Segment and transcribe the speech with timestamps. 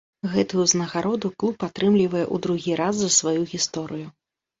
[0.35, 4.07] Гэтую ўзнагароду клуб атрымлівае ў другі раз за сваю гісторыю.